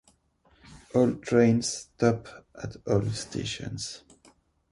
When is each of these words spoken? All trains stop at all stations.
All 0.95 1.13
trains 1.13 1.67
stop 1.69 2.27
at 2.55 2.75
all 2.87 3.03
stations. 3.11 4.01